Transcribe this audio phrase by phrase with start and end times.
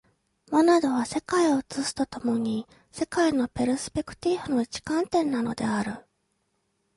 [0.49, 6.07] モナドは世界を映すと共に、世界のペルスペクティーフの一観点なのである。